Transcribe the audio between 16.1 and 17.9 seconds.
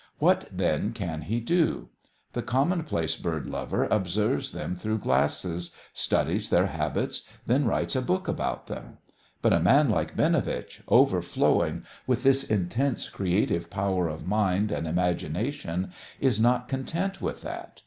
is not content with that.